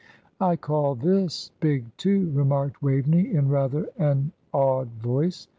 "I 0.39 0.55
call 0.55 0.95
this 0.95 1.51
big, 1.59 1.95
too," 1.95 2.31
remarked 2.31 2.81
Waveney, 2.81 3.31
in 3.35 3.49
rather 3.49 3.87
an 3.99 4.31
awed 4.51 4.89
voice. 4.99 5.47